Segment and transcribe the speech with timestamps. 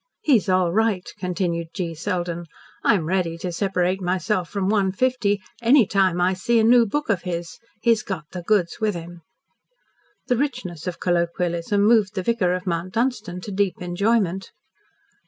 [0.23, 1.93] "He's all right," continued G.
[1.93, 2.47] Selden.
[2.83, 7.07] "I'm ready to separate myself from one fifty any time I see a new book
[7.07, 7.59] of his.
[7.83, 9.21] He's got the goods with him."
[10.25, 14.49] The richness of colloquialism moved the vicar of Mount Dunstan to deep enjoyment.